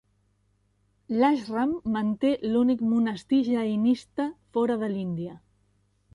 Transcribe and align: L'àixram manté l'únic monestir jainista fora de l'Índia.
L'àixram 1.23 1.75
manté 1.97 2.31
l'únic 2.55 2.81
monestir 2.95 3.43
jainista 3.51 4.27
fora 4.57 4.81
de 4.87 4.93
l'Índia. 4.97 5.39